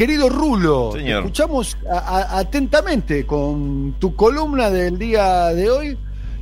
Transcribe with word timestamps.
Querido 0.00 0.30
Rulo, 0.30 0.96
escuchamos 0.96 1.76
atentamente 1.86 3.26
con 3.26 3.96
tu 3.98 4.16
columna 4.16 4.70
del 4.70 4.96
día 4.98 5.48
de 5.48 5.68
hoy 5.68 5.98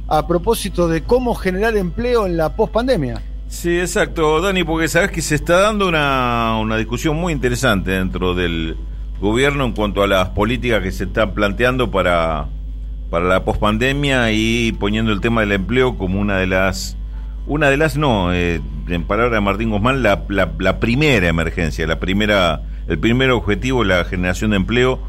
a 0.06 0.28
propósito 0.28 0.86
de 0.86 1.02
cómo 1.02 1.34
generar 1.34 1.76
empleo 1.76 2.26
en 2.26 2.36
la 2.36 2.54
pospandemia. 2.54 3.20
Sí, 3.48 3.80
exacto, 3.80 4.40
Dani, 4.40 4.62
porque 4.62 4.86
sabes 4.86 5.10
que 5.10 5.22
se 5.22 5.34
está 5.34 5.58
dando 5.58 5.88
una, 5.88 6.56
una 6.60 6.76
discusión 6.76 7.16
muy 7.16 7.32
interesante 7.32 7.90
dentro 7.90 8.32
del 8.32 8.76
gobierno 9.20 9.64
en 9.64 9.72
cuanto 9.72 10.04
a 10.04 10.06
las 10.06 10.28
políticas 10.28 10.80
que 10.80 10.92
se 10.92 11.02
están 11.02 11.34
planteando 11.34 11.90
para, 11.90 12.46
para 13.10 13.24
la 13.24 13.44
pospandemia 13.44 14.30
y 14.30 14.70
poniendo 14.70 15.10
el 15.10 15.20
tema 15.20 15.40
del 15.40 15.50
empleo 15.50 15.98
como 15.98 16.20
una 16.20 16.36
de 16.36 16.46
las 16.46 16.96
una 17.48 17.70
de 17.70 17.76
las 17.76 17.96
no, 17.96 18.32
eh, 18.32 18.60
en 18.88 19.04
palabras 19.04 19.32
de 19.32 19.40
Martín 19.40 19.70
Guzmán, 19.70 20.02
la, 20.02 20.22
la, 20.28 20.78
primera 20.78 21.26
emergencia, 21.26 21.86
la 21.86 21.98
primera, 21.98 22.60
el 22.88 22.98
primer 22.98 23.30
objetivo, 23.30 23.84
la 23.84 24.04
generación 24.04 24.50
de 24.50 24.56
empleo, 24.56 25.00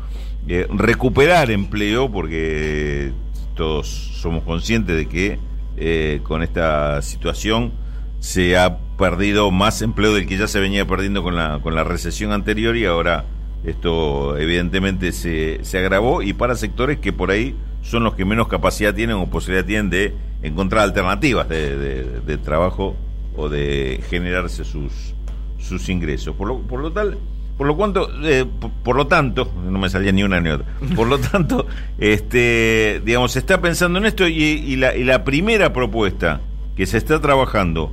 eh, 0.48 0.68
recuperar 0.70 1.50
empleo, 1.50 2.12
porque 2.12 3.12
todos 3.56 3.88
somos 3.88 4.44
conscientes 4.44 4.96
de 4.96 5.08
que 5.08 5.40
eh, 5.78 6.20
con 6.24 6.44
esta 6.44 7.02
situación 7.02 7.72
se 8.20 8.58
ha 8.58 8.78
perdido 8.98 9.50
más 9.50 9.82
empleo 9.82 10.14
del 10.14 10.28
que 10.28 10.38
ya 10.38 10.48
se 10.48 10.60
venía 10.60 10.86
perdiendo 10.86 11.24
con 11.24 11.36
la, 11.36 11.60
con 11.62 11.74
la 11.74 11.86
recesión 11.86 12.34
anterior 12.34 12.76
y 12.76 12.86
ahora 12.86 13.26
esto 13.64 14.38
evidentemente 14.38 15.12
se, 15.14 15.64
se 15.64 15.78
agravó 15.78 16.22
y 16.22 16.34
para 16.34 16.56
sectores 16.56 17.00
que 17.00 17.14
por 17.14 17.32
ahí 17.32 17.56
son 17.82 18.04
los 18.04 18.16
que 18.16 18.26
menos 18.26 18.48
capacidad 18.48 18.94
tienen 18.94 19.16
o 19.16 19.28
posibilidad 19.28 19.66
tienen 19.66 19.90
de 19.90 20.14
encontrar 20.44 20.84
alternativas 20.84 21.48
de, 21.48 22.40
trabajo 22.44 22.96
o 23.36 23.50
de 23.50 24.02
generarse 24.10 24.64
sus, 24.64 25.14
sus 25.58 25.88
ingresos. 25.90 26.36
Por 26.36 26.48
lo, 26.48 26.60
por 26.60 26.82
lo 26.82 26.92
tal, 26.92 27.18
por 27.60 27.68
lo 27.68 27.76
cuanto, 27.76 28.10
eh, 28.24 28.46
por, 28.86 28.96
lo 28.96 29.08
tanto, 29.08 29.52
no 29.62 29.80
me 29.80 29.90
salía 29.90 30.14
ni 30.14 30.24
una 30.24 30.40
ni 30.40 30.50
otra. 30.50 30.66
Por 30.96 31.10
lo 31.10 31.20
tanto, 31.20 31.68
este, 32.00 33.02
digamos, 33.04 33.34
se 33.34 33.40
está 33.40 33.60
pensando 33.60 34.00
en 34.00 34.06
esto 34.06 34.26
y, 34.26 34.78
la, 34.78 34.96
y 34.96 35.04
la 35.04 35.26
primera 35.26 35.74
propuesta 35.74 36.40
que 36.78 36.86
se 36.86 36.98
está 36.98 37.20
trabajando 37.20 37.92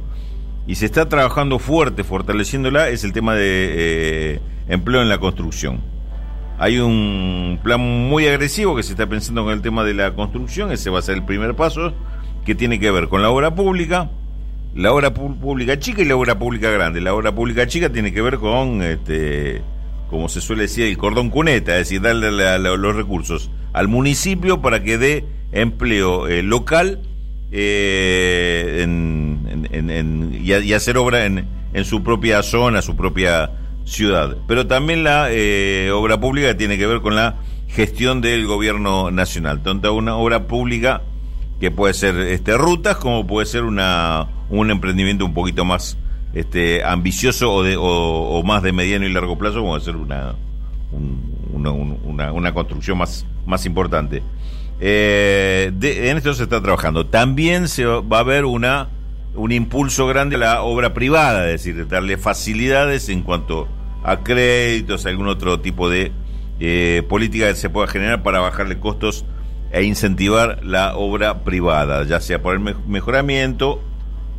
y 0.68 0.76
se 0.76 0.86
está 0.86 1.08
trabajando 1.08 1.58
fuerte, 1.58 2.04
fortaleciéndola, 2.04 2.90
es 2.90 3.02
el 3.02 3.12
tema 3.12 3.34
de 3.34 4.34
eh, 4.34 4.40
empleo 4.68 5.02
en 5.02 5.08
la 5.08 5.18
construcción. 5.18 5.80
Hay 6.60 6.78
un 6.78 7.58
plan 7.60 7.80
muy 7.80 8.24
agresivo 8.28 8.76
que 8.76 8.84
se 8.84 8.92
está 8.92 9.08
pensando 9.08 9.42
con 9.42 9.52
el 9.52 9.62
tema 9.62 9.82
de 9.82 9.94
la 9.94 10.14
construcción, 10.14 10.70
ese 10.70 10.90
va 10.90 11.00
a 11.00 11.02
ser 11.02 11.16
el 11.16 11.24
primer 11.24 11.56
paso, 11.56 11.92
que 12.44 12.54
tiene 12.54 12.78
que 12.78 12.92
ver 12.92 13.08
con 13.08 13.20
la 13.20 13.30
obra 13.30 13.56
pública, 13.56 14.10
la 14.76 14.92
obra 14.92 15.12
pública 15.14 15.78
chica 15.78 16.02
y 16.02 16.04
la 16.04 16.16
obra 16.16 16.38
pública 16.38 16.70
grande. 16.70 17.00
La 17.00 17.14
obra 17.14 17.34
pública 17.34 17.66
chica 17.66 17.90
tiene 17.90 18.12
que 18.12 18.20
ver 18.20 18.36
con, 18.36 18.82
este, 18.82 19.62
como 20.10 20.28
se 20.28 20.42
suele 20.42 20.62
decir, 20.62 20.86
el 20.86 20.98
cordón 20.98 21.30
cuneta, 21.30 21.72
es 21.72 21.88
decir, 21.88 22.02
darle 22.02 22.30
los 22.58 22.94
recursos 22.94 23.50
al 23.72 23.88
municipio 23.88 24.60
para 24.60 24.82
que 24.82 24.98
dé 24.98 25.24
empleo 25.52 26.28
eh, 26.28 26.42
local 26.42 27.00
eh, 27.52 28.86
y, 30.42 30.72
hacer 30.72 30.98
obra 30.98 31.24
en, 31.24 31.46
en 31.72 31.84
su 31.86 32.02
propia 32.02 32.42
zona, 32.42 32.82
su 32.82 32.96
propia 32.96 33.52
ciudad. 33.84 34.36
Pero 34.46 34.66
también 34.66 35.04
la 35.04 35.28
eh, 35.30 35.90
obra 35.90 36.20
pública 36.20 36.54
tiene 36.54 36.76
que 36.76 36.86
ver 36.86 37.00
con 37.00 37.16
la 37.16 37.36
gestión 37.68 38.20
del 38.20 38.46
gobierno 38.46 39.10
nacional. 39.10 39.62
Tanto 39.62 39.94
una 39.94 40.16
obra 40.16 40.46
pública 40.46 41.02
que 41.60 41.70
puede 41.70 41.94
ser 41.94 42.16
este, 42.18 42.56
rutas 42.56 42.96
como 42.96 43.26
puede 43.26 43.46
ser 43.46 43.64
una, 43.64 44.28
un 44.50 44.70
emprendimiento 44.70 45.24
un 45.24 45.34
poquito 45.34 45.64
más 45.64 45.96
este, 46.34 46.84
ambicioso 46.84 47.52
o, 47.52 47.62
de, 47.62 47.76
o, 47.78 48.42
más 48.44 48.62
de 48.62 48.72
mediano 48.72 49.06
y 49.06 49.12
largo 49.12 49.38
plazo, 49.38 49.60
como 49.60 49.70
puede 49.70 49.84
ser 49.84 49.96
una, 49.96 50.34
una, 51.52 52.32
una, 52.32 52.52
construcción 52.52 52.98
más, 52.98 53.24
más 53.46 53.64
importante. 53.64 54.22
Eh, 54.80 55.72
en 55.80 56.16
esto 56.18 56.34
se 56.34 56.42
está 56.42 56.60
trabajando. 56.60 57.06
También 57.06 57.68
se 57.68 57.86
va 57.86 58.18
a 58.18 58.20
haber 58.20 58.44
una 58.44 58.90
un 59.36 59.52
impulso 59.52 60.06
grande 60.06 60.36
a 60.36 60.38
la 60.38 60.62
obra 60.62 60.94
privada, 60.94 61.50
es 61.50 61.64
decir, 61.64 61.86
darle 61.88 62.16
facilidades 62.16 63.08
en 63.08 63.22
cuanto 63.22 63.68
a 64.02 64.18
créditos, 64.22 65.06
algún 65.06 65.28
otro 65.28 65.60
tipo 65.60 65.88
de 65.88 66.12
eh, 66.58 67.02
política 67.08 67.48
que 67.48 67.54
se 67.54 67.70
pueda 67.70 67.86
generar 67.86 68.22
para 68.22 68.40
bajarle 68.40 68.78
costos 68.78 69.24
e 69.72 69.82
incentivar 69.84 70.64
la 70.64 70.96
obra 70.96 71.44
privada, 71.44 72.04
ya 72.04 72.20
sea 72.20 72.42
por 72.42 72.54
el 72.54 72.60
mejoramiento, 72.86 73.82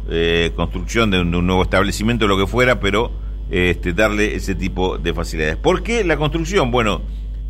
eh, 0.10 0.52
construcción 0.56 1.12
de 1.12 1.22
un, 1.22 1.32
nuevo 1.32 1.64
establecimiento, 1.64 2.28
lo 2.28 2.38
que 2.38 2.48
fuera, 2.48 2.80
pero 2.80 3.12
este, 3.50 3.94
darle 3.94 4.36
ese 4.36 4.56
tipo 4.56 4.98
de 4.98 5.14
facilidades. 5.14 5.58
¿Por 5.58 5.84
qué 5.84 6.04
la 6.04 6.18
construcción? 6.18 6.72
Bueno, 6.72 7.02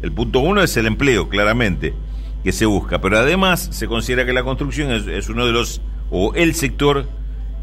el 0.02 0.12
punto 0.12 0.40
uno 0.40 0.62
es 0.62 0.76
el 0.78 0.88
empleo, 0.88 1.30
claramente, 1.30 1.94
que 2.44 2.52
se 2.52 2.66
busca, 2.66 3.00
pero 3.00 3.18
además 3.18 3.70
se 3.72 3.88
considera 3.88 4.26
que 4.26 4.34
la 4.34 4.44
construcción 4.44 4.92
es 4.92 5.30
uno 5.30 5.46
de 5.46 5.52
los, 5.52 5.82
o 6.10 6.34
el 6.36 6.56
sector 6.56 7.08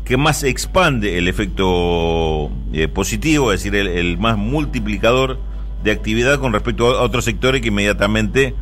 que 0.04 0.16
más 0.16 0.44
expande 0.44 1.18
el 1.18 1.28
efecto 1.28 2.50
eh, 2.72 2.88
positivo, 2.88 3.52
es 3.52 3.64
decir, 3.64 3.74
el, 3.74 4.18
más 4.18 4.36
multiplicador 4.36 5.38
de 5.82 5.90
actividad 5.90 6.38
con 6.38 6.52
respecto 6.52 6.98
a 6.98 7.02
otros 7.02 7.24
sectores 7.24 7.62
que 7.62 7.68
inmediatamente 7.68 8.54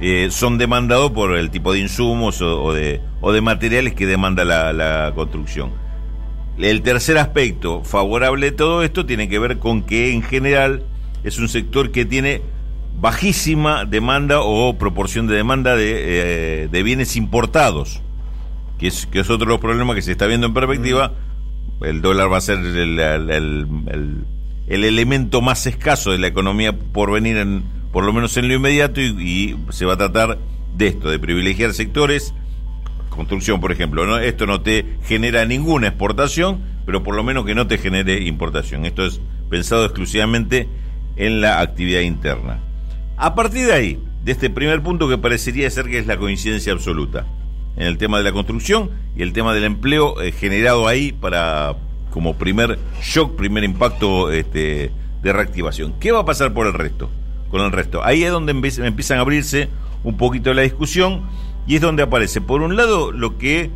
eh, 0.00 0.28
son 0.30 0.58
demandados 0.58 1.10
por 1.10 1.36
el 1.36 1.50
tipo 1.50 1.72
de 1.72 1.80
insumos 1.80 2.40
o, 2.42 2.72
de, 2.72 3.00
o 3.20 3.32
de 3.32 3.40
materiales 3.40 3.94
que 3.94 4.06
demanda 4.06 4.44
la, 4.44 4.72
la, 4.72 5.12
construcción. 5.14 5.72
El 6.58 6.82
tercer 6.82 7.18
aspecto 7.18 7.82
favorable 7.84 8.46
de 8.46 8.52
todo 8.52 8.82
esto 8.82 9.06
tiene 9.06 9.28
que 9.28 9.38
ver 9.38 9.58
con 9.58 9.82
que 9.82 10.12
en 10.12 10.22
general 10.22 10.84
es 11.24 11.38
un 11.38 11.48
sector 11.48 11.90
que 11.90 12.04
tiene 12.04 12.42
bajísima 13.00 13.84
demanda 13.84 14.40
o 14.40 14.76
proporción 14.76 15.28
de 15.28 15.36
demanda 15.36 15.76
de, 15.76 16.64
eh, 16.64 16.68
de 16.68 16.82
bienes 16.82 17.14
importados 17.14 18.02
que 18.78 18.86
es, 18.86 19.06
que 19.06 19.20
es 19.20 19.30
otro 19.30 19.46
de 19.46 19.52
los 19.52 19.60
problemas 19.60 19.96
que 19.96 20.02
se 20.02 20.12
está 20.12 20.26
viendo 20.26 20.46
en 20.46 20.54
perspectiva. 20.54 21.12
El 21.82 22.00
dólar 22.00 22.32
va 22.32 22.38
a 22.38 22.40
ser 22.40 22.58
el, 22.58 22.98
el, 22.98 24.24
elemento 24.68 25.40
más 25.40 25.66
escaso 25.66 26.12
de 26.12 26.18
la 26.18 26.28
economía 26.28 26.76
por 26.76 27.12
venir, 27.12 27.36
en, 27.36 27.64
por 27.92 28.04
lo 28.04 28.12
menos 28.12 28.36
en 28.36 28.48
lo 28.48 28.54
inmediato, 28.54 29.00
y, 29.00 29.56
se 29.70 29.84
va 29.84 29.94
a 29.94 29.96
tratar 29.96 30.38
de 30.76 30.86
esto, 30.86 31.10
de 31.10 31.18
privilegiar 31.18 31.72
sectores. 31.72 32.34
Construcción, 33.08 33.60
por 33.60 33.72
ejemplo, 33.72 34.06
¿no? 34.06 34.18
esto 34.18 34.46
no 34.46 34.60
te 34.60 34.84
genera 35.04 35.44
ninguna 35.44 35.88
exportación, 35.88 36.60
pero 36.86 37.02
por 37.02 37.16
lo 37.16 37.24
menos 37.24 37.44
que 37.44 37.54
no 37.54 37.66
te 37.66 37.78
genere 37.78 38.22
importación. 38.22 38.84
Esto 38.84 39.04
es 39.04 39.20
pensado 39.50 39.84
exclusivamente 39.84 40.68
en 41.16 41.40
la 41.40 41.60
actividad 41.60 42.00
interna. 42.00 42.60
A 43.16 43.34
partir 43.34 43.66
de 43.66 43.72
ahí, 43.72 44.02
de 44.24 44.32
este 44.32 44.50
primer 44.50 44.82
punto 44.82 45.08
que 45.08 45.18
parecería 45.18 45.68
ser 45.70 45.86
que 45.86 45.98
es 45.98 46.06
la 46.06 46.16
coincidencia 46.16 46.72
absoluta, 46.72 47.26
en 47.76 47.86
el 47.86 47.98
tema 47.98 48.18
de 48.18 48.24
la 48.24 48.32
construcción 48.32 48.90
y 49.16 49.22
el 49.22 49.32
tema 49.32 49.54
del 49.54 49.64
empleo 49.64 50.20
eh, 50.20 50.32
generado 50.32 50.88
ahí 50.88 51.12
para 51.12 51.76
como 52.10 52.36
primer 52.36 52.78
shock, 53.02 53.36
primer 53.36 53.64
impacto 53.64 54.32
este, 54.32 54.90
de 55.22 55.32
reactivación. 55.32 55.94
¿Qué 56.00 56.10
va 56.10 56.20
a 56.20 56.24
pasar 56.24 56.52
por 56.52 56.66
el 56.66 56.74
resto? 56.74 57.10
Con 57.50 57.62
el 57.62 57.72
resto. 57.72 58.04
Ahí 58.04 58.24
es 58.24 58.30
donde 58.30 58.52
empiezan 58.52 59.18
a 59.18 59.20
abrirse 59.20 59.68
un 60.04 60.16
poquito 60.16 60.52
la 60.52 60.62
discusión 60.62 61.22
y 61.66 61.76
es 61.76 61.80
donde 61.80 62.02
aparece, 62.02 62.40
por 62.40 62.62
un 62.62 62.76
lado, 62.76 63.12
lo 63.12 63.38
que 63.38 63.70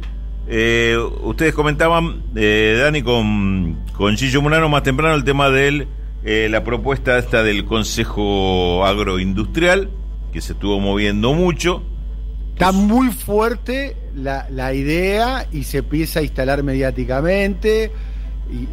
eh, 0.49 0.97
ustedes 1.23 1.55
comentaban, 1.55 2.23
eh, 2.35 2.79
Dani, 2.83 3.03
con, 3.03 3.79
con 3.97 4.17
Gillo 4.17 4.43
Munano 4.43 4.69
más 4.69 4.83
temprano, 4.83 5.15
el 5.15 5.25
tema 5.25 5.51
de 5.51 5.87
la 6.49 6.65
propuesta 6.65 7.19
esta 7.19 7.43
del 7.43 7.65
Consejo 7.65 8.85
Agroindustrial, 8.87 9.91
que 10.33 10.41
se 10.41 10.53
estuvo 10.53 10.79
moviendo 10.81 11.35
mucho, 11.35 11.83
Está 12.53 12.71
muy 12.71 13.09
fuerte 13.11 13.97
la, 14.15 14.47
la, 14.51 14.73
idea 14.75 15.49
y 15.51 15.65
se 15.65 15.79
empieza 15.79 16.21
a 16.21 16.23
instalar 16.23 16.63
mediáticamente 16.63 17.91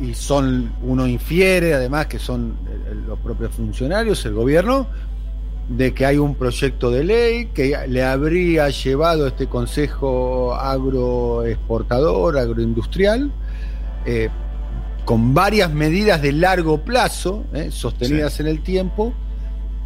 y, 0.01 0.13
son, 0.13 0.73
uno 0.83 1.07
infiere 1.07 1.73
además 1.73 2.07
que 2.07 2.19
son 2.19 2.57
los 3.19 3.37
propios 3.37 3.51
funcionarios, 3.55 4.25
el 4.25 4.33
gobierno, 4.33 4.87
de 5.69 5.93
que 5.93 6.05
hay 6.05 6.17
un 6.17 6.35
proyecto 6.35 6.89
de 6.89 7.03
ley 7.03 7.45
que 7.53 7.77
le 7.87 8.03
habría 8.03 8.69
llevado 8.69 9.27
este 9.27 9.47
Consejo 9.47 10.55
Agroexportador, 10.55 12.39
Agroindustrial, 12.39 13.31
eh, 14.05 14.29
con 15.05 15.33
varias 15.33 15.71
medidas 15.71 16.21
de 16.21 16.31
largo 16.31 16.79
plazo, 16.83 17.45
eh, 17.53 17.69
sostenidas 17.71 18.39
en 18.39 18.47
el 18.47 18.61
tiempo, 18.63 19.13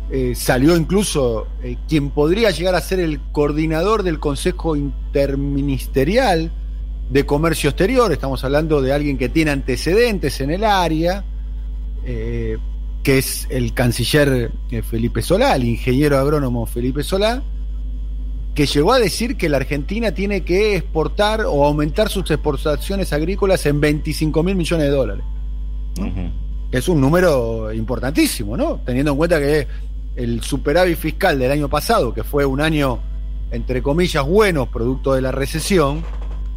eh, 0.10 0.34
salió 0.36 0.76
incluso 0.76 1.48
quien 1.88 2.12
podría 2.12 2.52
llegar 2.52 2.76
a 2.76 2.82
ser 2.82 3.00
el 3.00 3.20
coordinador 3.32 4.04
del 4.04 4.20
Consejo 4.20 4.76
Interministerial 4.76 6.52
de 7.10 7.26
Comercio 7.26 7.70
Exterior, 7.70 8.12
estamos 8.12 8.44
hablando 8.44 8.82
de 8.82 8.94
alguien 8.94 9.18
que 9.18 9.28
tiene 9.28 9.52
antecedentes 9.52 10.40
en 10.40 10.52
el 10.52 10.64
área, 10.64 11.26
que 13.04 13.18
es 13.18 13.48
el 13.50 13.74
canciller 13.74 14.52
Felipe 14.90 15.22
Solá, 15.22 15.56
el 15.56 15.66
ingeniero 15.66 16.18
agrónomo 16.18 16.66
Felipe 16.66 17.04
Solá, 17.04 17.44
que 18.56 18.66
llegó 18.66 18.94
a 18.94 19.00
decir 19.00 19.36
que 19.36 19.50
la 19.50 19.58
Argentina 19.58 20.14
tiene 20.14 20.44
que 20.44 20.78
exportar 20.78 21.42
o 21.42 21.66
aumentar 21.66 22.10
sus 22.10 22.30
exportaciones 22.32 23.12
agrícolas 23.12 23.66
en 23.66 23.82
25 23.82 24.44
mil 24.44 24.56
millones 24.56 24.86
de 24.88 24.92
dólares. 24.92 25.24
Es 26.72 26.88
un 26.88 27.02
número 27.02 27.74
importantísimo, 27.74 28.56
¿no? 28.56 28.80
Teniendo 28.86 29.12
en 29.12 29.18
cuenta 29.18 29.40
que 29.40 29.68
el 30.16 30.42
superávit 30.42 30.98
fiscal 30.98 31.38
del 31.38 31.52
año 31.52 31.68
pasado, 31.68 32.14
que 32.14 32.24
fue 32.24 32.46
un 32.46 32.62
año, 32.62 33.00
entre 33.52 33.82
comillas, 33.82 34.26
bueno, 34.26 34.68
producto 34.68 35.14
de 35.14 35.22
la 35.22 35.32
recesión, 35.32 36.04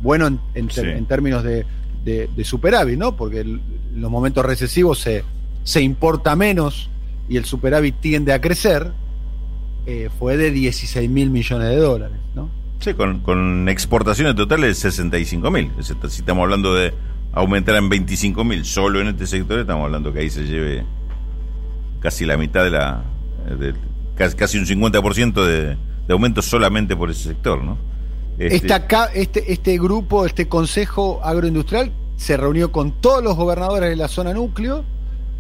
bueno 0.01 0.27
en, 0.27 0.41
en, 0.55 1.07
términos 1.07 1.43
de, 1.43 1.65
de, 2.05 2.45
superávit, 2.45 2.99
¿no? 2.99 3.17
Porque 3.17 3.43
los 3.45 4.11
momentos 4.11 4.45
recesivos 4.45 5.01
se, 5.01 5.25
se 5.67 5.83
importa 5.83 6.37
menos 6.37 6.89
y 7.29 7.37
el 7.37 7.45
superávit 7.45 7.97
tiende 8.01 8.33
a 8.33 8.41
crecer, 8.41 8.93
eh, 9.85 10.09
fue 10.17 10.37
de 10.37 10.53
16 10.53 11.11
mil 11.11 11.31
millones 11.31 11.69
de 11.71 11.77
dólares, 11.77 12.17
¿no? 12.37 12.49
Sí, 12.79 12.95
con, 12.95 13.19
con 13.19 13.69
exportaciones 13.69 14.37
totales 14.37 14.69
de 14.69 14.91
65 14.91 15.51
mil. 15.51 15.73
Si 15.81 15.93
estamos 16.21 16.45
hablando 16.45 16.73
de 16.73 16.95
aumentar 17.33 17.75
en 17.75 17.89
25 17.89 18.45
mil 18.45 18.65
solo 18.65 19.01
en 19.01 19.09
este 19.09 19.27
sector, 19.27 19.59
estamos 19.59 19.87
hablando 19.87 20.13
que 20.13 20.21
ahí 20.21 20.31
se 20.31 20.45
lleve 20.45 20.85
casi 21.99 22.27
la 22.27 22.37
mitad 22.37 22.63
de 22.63 22.71
la, 22.71 23.03
casi, 24.15 24.59
un 24.59 24.67
50% 24.67 25.45
de, 25.45 25.77
de 26.07 26.13
aumento 26.13 26.43
solamente 26.43 26.95
por 26.95 27.11
ese 27.11 27.25
sector, 27.31 27.65
¿no? 27.65 27.77
Este... 28.39 28.73
acá, 28.73 29.07
este, 29.07 29.53
este 29.53 29.79
grupo, 29.79 30.27
este 30.27 30.47
consejo 30.47 31.21
agroindustrial, 31.25 31.91
se 32.17 32.37
reunió 32.37 32.71
con 32.71 32.93
todos 32.93 33.25
los 33.25 33.35
gobernadores 33.35 33.91
de 33.91 33.97
la 33.97 34.07
zona 34.07 34.33
núcleo, 34.33 34.85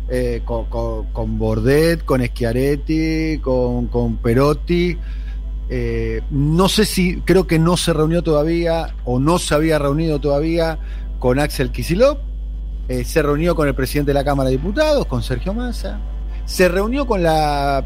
eh, 0.08 0.42
con, 0.44 1.38
Bordet, 1.38 2.04
con 2.04 2.24
Schiaretti, 2.24 3.38
con, 3.38 3.86
con 3.86 4.16
Perotti. 4.16 4.96
Eh, 5.68 6.22
no 6.30 6.68
sé 6.68 6.84
si, 6.84 7.20
creo 7.22 7.46
que 7.46 7.58
no 7.58 7.76
se 7.76 7.92
reunió 7.92 8.22
todavía 8.22 8.94
o 9.04 9.18
no 9.18 9.38
se 9.38 9.54
había 9.54 9.78
reunido 9.78 10.20
todavía 10.20 10.78
con 11.18 11.38
Axel 11.38 11.70
Kisilov. 11.70 12.18
Eh, 12.88 13.04
se 13.04 13.20
reunió 13.20 13.56
con 13.56 13.66
el 13.66 13.74
presidente 13.74 14.10
de 14.10 14.14
la 14.14 14.24
Cámara 14.24 14.48
de 14.48 14.56
Diputados, 14.56 15.06
con 15.06 15.22
Sergio 15.22 15.52
Massa 15.52 16.00
se 16.46 16.68
reunió 16.68 17.06
con 17.06 17.22
la 17.22 17.84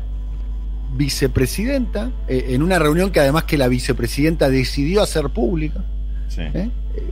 vicepresidenta, 0.92 2.12
en 2.28 2.62
una 2.62 2.78
reunión 2.78 3.10
que 3.10 3.20
además 3.20 3.44
que 3.44 3.56
la 3.56 3.68
vicepresidenta 3.68 4.48
decidió 4.48 5.02
hacer 5.02 5.30
pública. 5.30 5.84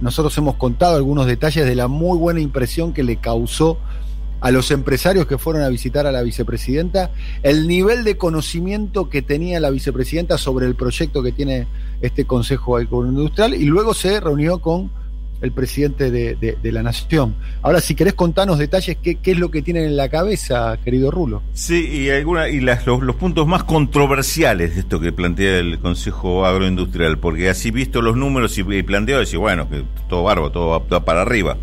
Nosotros 0.00 0.36
hemos 0.38 0.56
contado 0.56 0.96
algunos 0.96 1.26
detalles 1.26 1.64
de 1.64 1.74
la 1.74 1.88
muy 1.88 2.18
buena 2.18 2.40
impresión 2.40 2.92
que 2.92 3.02
le 3.02 3.16
causó 3.16 3.78
a 4.40 4.50
los 4.50 4.70
empresarios 4.70 5.26
que 5.26 5.38
fueron 5.38 5.62
a 5.62 5.68
visitar 5.68 6.06
a 6.06 6.12
la 6.12 6.22
vicepresidenta, 6.22 7.10
el 7.42 7.66
nivel 7.66 8.04
de 8.04 8.16
conocimiento 8.16 9.08
que 9.08 9.22
tenía 9.22 9.60
la 9.60 9.70
vicepresidenta 9.70 10.38
sobre 10.38 10.66
el 10.66 10.74
proyecto 10.74 11.22
que 11.22 11.32
tiene 11.32 11.66
este 12.00 12.24
Consejo 12.24 12.76
Agroindustrial 12.76 13.54
y 13.54 13.64
luego 13.64 13.94
se 13.94 14.20
reunió 14.20 14.58
con 14.58 14.90
el 15.40 15.52
presidente 15.52 16.10
de, 16.10 16.72
la 16.72 16.82
nación. 16.82 17.36
Ahora, 17.62 17.80
si 17.80 17.94
querés 17.94 18.14
contarnos 18.14 18.58
detalles, 18.58 18.96
¿qué, 19.02 19.18
es 19.22 19.38
lo 19.38 19.50
que 19.50 19.62
tienen 19.62 19.84
en 19.84 19.96
la 19.96 20.08
cabeza, 20.08 20.78
querido 20.84 21.10
Rulo? 21.10 21.42
Sí, 21.52 21.86
y, 21.88 22.10
alguna, 22.10 22.48
y 22.48 22.60
las, 22.60 22.86
los, 22.86 23.16
puntos 23.16 23.46
más 23.46 23.64
controversiales 23.64 24.74
de 24.74 24.80
esto 24.80 25.00
que 25.00 25.12
plantea 25.12 25.58
el 25.58 25.78
Consejo 25.78 26.44
Agroindustrial, 26.44 27.18
porque 27.18 27.48
así 27.48 27.70
visto 27.70 28.02
los 28.02 28.16
números 28.16 28.58
y, 28.58 28.82
planteado, 28.82 29.20
decir, 29.20 29.38
bueno, 29.38 29.68
que 29.68 29.84
todo 30.08 30.24
barbo, 30.24 30.50
todo 30.50 30.84
va 30.90 31.04
para 31.04 31.22
arriba. 31.22 31.56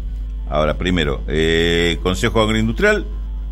Ahora, 0.49 0.77
primero, 0.77 1.21
eh, 1.27 1.97
Consejo 2.03 2.41
Agroindustrial 2.41 3.05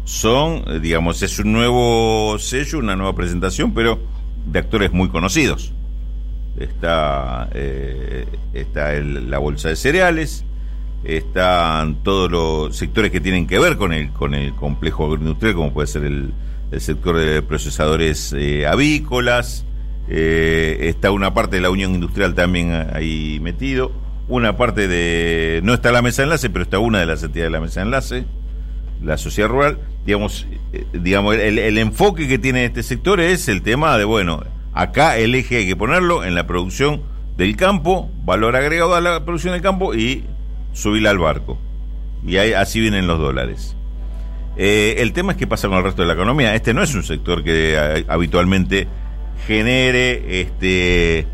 son, 0.06 0.63
eh, 0.68 0.80
digamos, 0.80 1.22
es 1.22 1.40
un 1.40 1.51
nuevo 1.54 2.38
sello, 2.40 2.80
una 2.80 2.95
nueva 2.95 3.16
presentación, 3.16 3.74
pero 3.74 4.00
de 4.45 4.60
actores 4.60 4.92
muy 4.92 5.10
conocidos. 5.10 5.74
Está, 6.57 7.50
eh, 7.54 8.28
está 8.54 8.94
la 8.94 9.40
bolsa 9.40 9.69
de 9.69 9.75
cereales, 9.75 10.45
están 11.04 12.04
todos 12.04 12.30
los 12.30 12.75
sectores 12.75 13.12
que 13.12 13.19
tienen 13.19 13.48
que 13.48 13.57
ver 13.60 13.78
con 13.78 13.92
el, 13.92 14.12
con 14.12 14.36
el 14.36 14.54
complejo 14.54 15.06
agroindustrial, 15.06 15.56
como 15.56 15.74
puede 15.74 15.88
ser 15.88 16.04
el, 16.04 16.34
sector 16.80 17.16
de 17.18 17.44
procesadores 17.44 18.34
eh, 18.34 18.66
avícolas, 18.66 19.63
está 20.07 21.12
una 21.12 21.31
parte 21.31 21.57
de 21.57 21.62
la 21.62 21.69
Unión 21.69 21.94
Industrial 21.94 22.34
también 22.34 22.72
ahí 22.94 23.40
metido, 23.44 23.92
una 24.35 24.57
parte 24.57 24.88
de, 24.88 25.62
no 25.63 25.74
está 25.74 25.91
la 25.91 26.01
mesa 26.01 26.21
de 26.21 26.25
enlace, 26.25 26.50
pero 26.50 26.63
está 26.63 26.80
una 26.80 27.00
de 27.00 27.06
las 27.06 27.24
entidades 27.24 27.51
de 27.51 27.57
la 27.57 27.62
mesa 27.62 27.80
de 27.80 27.85
enlace, 27.85 28.25
la 29.01 29.18
sociedad 29.18 29.50
rural, 29.50 29.80
digamos, 30.06 30.47
digamos 30.94 31.35
el, 31.35 31.59
el 31.59 31.77
enfoque 31.77 32.27
que 32.27 32.39
tiene 32.39 32.65
este 32.65 32.83
sector 32.83 33.19
es 33.19 33.47
el 33.47 33.62
tema 33.62 33.97
de, 33.97 34.06
bueno, 34.06 34.44
Acá 34.74 35.18
el 35.18 35.35
eje 35.35 35.57
hay 35.57 35.68
que 35.68 35.75
ponerlo 35.75 36.24
en 36.24 36.33
la 36.33 36.47
producción 36.47 37.03
del 37.38 37.56
campo, 37.56 38.09
valor 38.25 38.56
agregado 38.56 38.95
a 38.95 39.01
la 39.01 39.24
producción 39.24 39.53
del 39.53 39.62
campo 39.62 39.94
y 39.94 40.24
subirla 40.74 41.12
al 41.12 41.19
barco. 41.19 41.59
Y 42.25 42.38
así 42.38 42.80
vienen 42.80 43.06
los 43.06 43.19
dólares. 43.19 43.75
Eh, 44.57 44.95
el 45.00 45.13
tema 45.13 45.33
es 45.33 45.38
qué 45.38 45.45
pasa 45.45 45.68
con 45.68 45.77
el 45.77 45.83
resto 45.83 46.01
de 46.01 46.07
la 46.07 46.15
economía. 46.15 46.56
Este 46.56 46.74
no 46.74 46.81
es 46.81 46.95
un 46.95 47.03
sector 47.03 47.44
que 47.44 47.75
eh, 47.75 48.06
habitualmente 48.07 48.88
genere 49.45 50.41
este 50.41 51.27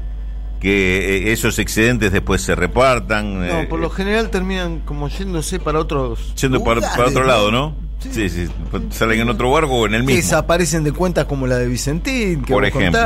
que 0.60 1.30
eh, 1.30 1.32
esos 1.32 1.58
excedentes 1.60 2.12
después 2.12 2.42
se 2.42 2.56
repartan. 2.56 3.48
No, 3.48 3.70
por 3.70 3.80
lo 3.80 3.90
general 3.90 4.30
terminan 4.30 4.80
como 4.80 5.08
yéndose 5.08 5.60
para 5.60 5.80
otros. 5.80 6.36
Yendo 6.36 6.64
para, 6.64 6.82
otro 7.06 7.24
lado, 7.24 7.52
¿no? 7.52 7.90
Sí, 8.00 8.30
sí, 8.30 8.48
salen 8.92 9.20
en 9.20 9.30
otro 9.30 9.52
barco 9.52 9.74
o 9.74 9.86
en 9.86 9.94
el 9.94 10.04
mismo. 10.04 10.16
Desaparecen 10.16 10.86
de 10.86 10.94
cuentas 10.94 11.26
como 11.26 11.48
la 11.48 11.58
de 11.58 11.68
Vicentín, 11.68 12.44
que 12.46 12.54
por 12.54 12.64
ejemplo, 12.64 13.02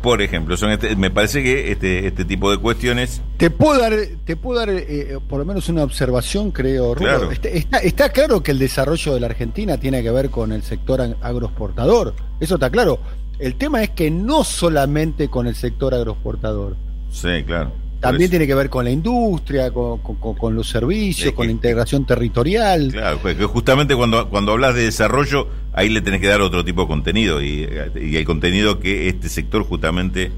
Por 0.00 0.22
ejemplo, 0.22 0.56
son 0.56 0.70
este, 0.70 0.96
me 0.96 1.10
parece 1.10 1.42
que 1.42 1.70
este, 1.70 2.06
este 2.06 2.24
tipo 2.24 2.50
de 2.50 2.56
cuestiones. 2.56 3.20
Te 3.36 3.50
puedo 3.50 3.78
dar, 3.78 3.94
te 4.24 4.36
puedo 4.36 4.58
dar 4.58 4.70
eh, 4.70 5.18
por 5.28 5.38
lo 5.38 5.44
menos 5.44 5.68
una 5.68 5.82
observación, 5.82 6.50
creo, 6.50 6.94
claro. 6.94 7.30
Este, 7.30 7.58
está, 7.58 7.78
está, 7.78 8.08
claro 8.08 8.42
que 8.42 8.52
el 8.52 8.58
desarrollo 8.58 9.12
de 9.12 9.20
la 9.20 9.26
Argentina 9.26 9.76
tiene 9.76 10.02
que 10.02 10.10
ver 10.10 10.30
con 10.30 10.52
el 10.52 10.62
sector 10.62 11.02
agroexportador. 11.20 12.14
Eso 12.40 12.54
está 12.54 12.70
claro. 12.70 13.00
El 13.38 13.54
tema 13.54 13.82
es 13.82 13.90
que 13.90 14.10
no 14.10 14.44
solamente 14.44 15.28
con 15.28 15.46
el 15.46 15.56
sector 15.56 15.94
agroexportador. 15.94 16.87
Sí, 17.10 17.42
claro. 17.46 17.72
También 18.00 18.30
tiene 18.30 18.46
que 18.46 18.54
ver 18.54 18.70
con 18.70 18.84
la 18.84 18.92
industria, 18.92 19.72
con, 19.72 20.54
los 20.54 20.68
servicios, 20.68 21.32
con 21.32 21.46
la 21.46 21.52
integración 21.52 22.06
territorial. 22.06 22.90
Claro, 22.92 23.20
que 23.20 23.34
justamente 23.44 23.96
cuando, 23.96 24.28
cuando 24.28 24.52
hablas 24.52 24.76
de 24.76 24.82
desarrollo, 24.84 25.48
ahí 25.72 25.88
le 25.88 26.00
tenés 26.00 26.20
que 26.20 26.28
dar 26.28 26.40
otro 26.40 26.64
tipo 26.64 26.82
de 26.82 26.86
contenido 26.86 27.42
y, 27.42 27.68
y 28.00 28.16
el 28.16 28.24
contenido 28.24 28.78
que 28.78 29.08
este 29.08 29.28
sector 29.28 29.64
justamente 29.64 30.30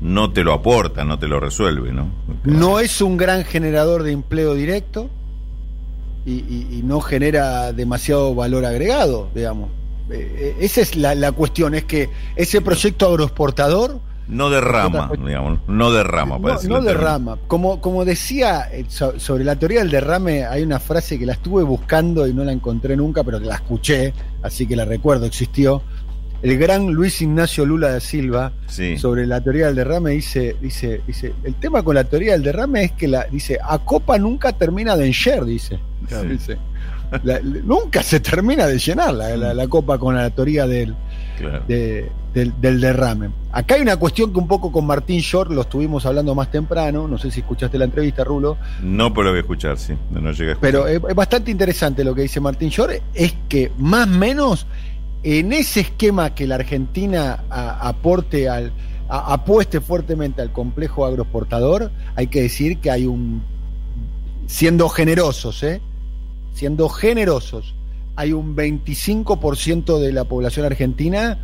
no 0.00 0.32
te 0.32 0.42
lo 0.42 0.52
aporta, 0.52 1.04
no 1.04 1.18
te 1.18 1.28
lo 1.28 1.40
resuelve, 1.40 1.92
¿no? 1.92 2.10
No 2.42 2.80
es 2.80 3.00
un 3.00 3.16
gran 3.16 3.44
generador 3.44 4.02
de 4.02 4.12
empleo 4.12 4.54
directo 4.54 5.08
y, 6.26 6.82
no 6.84 7.00
genera 7.00 7.72
demasiado 7.72 8.34
valor 8.34 8.64
agregado, 8.64 9.30
digamos. 9.34 9.70
Eh, 10.10 10.36
eh, 10.38 10.56
esa 10.60 10.82
es 10.82 10.96
la, 10.96 11.14
la 11.14 11.32
cuestión, 11.32 11.74
es 11.74 11.84
que 11.84 12.10
ese 12.36 12.60
proyecto 12.60 13.06
agroexportador 13.06 14.00
no 14.28 14.50
derrama, 14.50 15.10
digamos, 15.24 15.60
no 15.68 15.92
derrama. 15.92 16.38
No, 16.38 16.58
no 16.62 16.80
derrama. 16.82 17.38
Como, 17.46 17.80
como 17.80 18.04
decía 18.04 18.68
eh, 18.72 18.86
sobre 18.88 19.44
la 19.44 19.56
teoría 19.56 19.80
del 19.80 19.90
derrame, 19.90 20.44
hay 20.44 20.62
una 20.62 20.80
frase 20.80 21.18
que 21.18 21.26
la 21.26 21.34
estuve 21.34 21.62
buscando 21.62 22.26
y 22.26 22.32
no 22.32 22.44
la 22.44 22.52
encontré 22.52 22.96
nunca, 22.96 23.22
pero 23.22 23.40
que 23.40 23.46
la 23.46 23.56
escuché, 23.56 24.14
así 24.42 24.66
que 24.66 24.76
la 24.76 24.84
recuerdo, 24.84 25.26
existió. 25.26 25.82
El 26.42 26.58
gran 26.58 26.92
Luis 26.92 27.22
Ignacio 27.22 27.64
Lula 27.64 27.90
da 27.90 28.00
Silva, 28.00 28.52
sobre 28.98 29.26
la 29.26 29.40
teoría 29.40 29.66
del 29.66 29.76
derrame, 29.76 30.10
dice, 30.10 30.56
dice, 30.60 31.00
dice, 31.06 31.32
el 31.42 31.54
tema 31.54 31.82
con 31.82 31.94
la 31.94 32.04
teoría 32.04 32.32
del 32.32 32.42
derrame 32.42 32.84
es 32.84 32.92
que 32.92 33.08
la, 33.08 33.24
dice, 33.24 33.58
a 33.62 33.78
copa 33.78 34.18
nunca 34.18 34.52
termina 34.52 34.94
de 34.96 35.06
encher, 35.06 35.44
dice. 35.44 35.78
Nunca 37.64 38.02
se 38.02 38.20
termina 38.20 38.66
de 38.66 38.78
llenar 38.78 39.14
la, 39.14 39.68
copa 39.68 39.98
con 39.98 40.14
la 40.14 40.30
teoría 40.30 40.66
del, 40.66 40.94
del, 42.34 42.80
derrame. 42.80 43.30
Acá 43.52 43.76
hay 43.76 43.82
una 43.82 43.96
cuestión 43.96 44.32
que 44.32 44.38
un 44.38 44.48
poco 44.48 44.72
con 44.72 44.86
Martín 44.86 45.20
Short 45.20 45.50
lo 45.50 45.62
estuvimos 45.62 46.04
hablando 46.06 46.34
más 46.34 46.50
temprano, 46.50 47.06
no 47.06 47.18
sé 47.18 47.30
si 47.30 47.40
escuchaste 47.40 47.78
la 47.78 47.84
entrevista, 47.84 48.24
Rulo. 48.24 48.56
No, 48.82 49.12
pero 49.12 49.24
lo 49.24 49.30
voy 49.30 49.38
a 49.38 49.40
escuchar, 49.42 49.78
sí, 49.78 49.94
no, 50.10 50.30
Pero 50.60 50.86
es, 50.86 51.00
bastante 51.00 51.50
interesante 51.50 52.04
lo 52.04 52.14
que 52.14 52.22
dice 52.22 52.40
Martín 52.40 52.70
Short, 52.70 52.94
es 53.14 53.34
que 53.48 53.70
más 53.78 54.06
o 54.06 54.10
menos 54.10 54.66
en 55.22 55.52
ese 55.52 55.80
esquema 55.80 56.34
que 56.34 56.46
la 56.46 56.56
Argentina 56.56 57.44
aporte 57.48 58.48
al 58.48 58.72
apueste 59.08 59.80
fuertemente 59.80 60.42
al 60.42 60.50
complejo 60.50 61.04
agroexportador, 61.04 61.90
hay 62.16 62.26
que 62.26 62.42
decir 62.42 62.78
que 62.78 62.90
hay 62.90 63.06
un 63.06 63.42
siendo 64.46 64.88
generosos, 64.88 65.62
¿eh? 65.62 65.80
Siendo 66.54 66.88
generosos, 66.88 67.74
hay 68.16 68.32
un 68.32 68.56
25% 68.56 69.98
de 69.98 70.12
la 70.12 70.24
población 70.24 70.64
argentina 70.64 71.38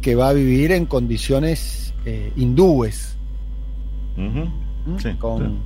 que 0.00 0.16
va 0.16 0.30
a 0.30 0.32
vivir 0.32 0.72
en 0.72 0.86
condiciones 0.86 1.94
eh, 2.04 2.32
hindúes. 2.36 3.16
¿Mm? 4.16 4.44
con, 5.18 5.58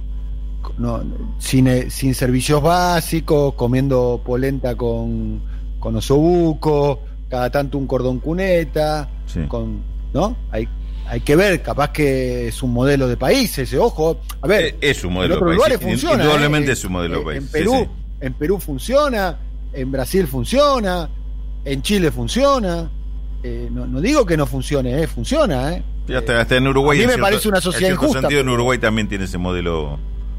sin, 1.38 1.66
eh, 1.66 1.90
sin, 1.90 2.14
servicios 2.14 2.62
básicos, 2.62 3.54
comiendo 3.54 4.22
polenta 4.24 4.74
con, 4.74 5.40
con 5.78 5.96
osobuco, 5.96 7.00
cada 7.28 7.50
tanto 7.50 7.78
un 7.78 7.86
cordón 7.86 8.20
cuneta, 8.20 9.08
con, 9.48 9.82
¿no? 10.14 10.36
Hay, 10.50 10.68
hay 11.06 11.20
que 11.20 11.36
ver, 11.36 11.62
capaz 11.62 11.92
que 11.92 12.48
es 12.48 12.62
un 12.62 12.72
modelo 12.72 13.08
de 13.08 13.16
país 13.16 13.58
ese, 13.58 13.78
ojo. 13.78 14.20
A 14.40 14.46
ver, 14.46 14.64
eh, 14.64 14.76
es 14.80 15.04
un 15.04 15.14
modelo 15.14 15.36
de 15.36 15.56
país. 15.56 15.78
Funciona, 15.80 16.22
Indudablemente 16.22 16.72
es 16.72 16.84
un 16.84 16.92
modelo 16.92 17.18
de 17.18 17.24
país. 17.24 17.38
En 17.38 17.48
Perú, 17.48 17.88
en 18.20 18.32
Perú 18.34 18.58
funciona, 18.58 19.38
en 19.72 19.92
Brasil 19.92 20.26
funciona, 20.26 21.08
En 21.64 21.82
Chile 21.82 22.10
funciona. 22.10 22.90
Eh, 23.42 23.68
no, 23.70 24.00
digo 24.00 24.26
que 24.26 24.37
no 24.37 24.46
funcione, 24.46 25.02
eh, 25.02 25.06
funciona. 25.06 25.75
Eh. 25.75 25.82
hasta, 26.16 26.56
en 26.56 26.66
Uruguay. 26.66 27.02
A 27.02 27.06
mí 27.06 27.12
me 27.14 27.18
parece 27.18 27.48
una 27.48 27.60
sociedad 27.60 27.90
en 27.90 27.94
injusta. 27.94 28.20
sentido, 28.20 28.40
en 28.40 28.48
Uruguay 28.48 28.78
también 28.78 29.08
tiene 29.08 29.25
ese 29.25 29.38
modelo 29.38 29.98